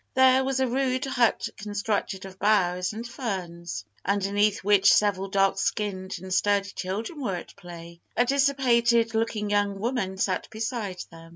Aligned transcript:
There 0.15 0.43
was 0.43 0.59
a 0.59 0.65
rude 0.67 1.05
hut 1.05 1.47
constructed 1.57 2.25
of 2.25 2.39
boughs 2.39 2.91
and 2.91 3.07
ferns, 3.07 3.85
underneath 4.03 4.63
which 4.63 4.91
several 4.91 5.27
dark 5.29 5.59
skinned 5.59 6.17
and 6.19 6.33
sturdy 6.33 6.71
children 6.71 7.21
were 7.21 7.35
at 7.35 7.55
play. 7.55 8.01
A 8.17 8.25
dissipated 8.25 9.13
looking 9.13 9.51
young 9.51 9.77
woman 9.77 10.17
sat 10.17 10.49
beside 10.49 11.03
them. 11.11 11.29